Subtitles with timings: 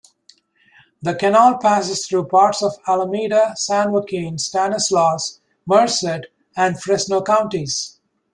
[1.03, 6.25] The canal passes through parts of Alameda, San Joaquin, Stanislaus, Merced,
[6.57, 7.99] and Fresno counties.